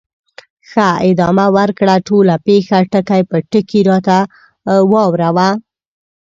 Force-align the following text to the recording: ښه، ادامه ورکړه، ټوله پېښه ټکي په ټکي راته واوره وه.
ښه، 0.69 0.87
ادامه 1.09 1.45
ورکړه، 1.57 1.95
ټوله 2.07 2.35
پېښه 2.47 2.77
ټکي 2.91 3.21
په 3.29 3.37
ټکي 3.51 3.81
راته 3.89 4.17
واوره 4.91 5.29
وه. 5.35 5.49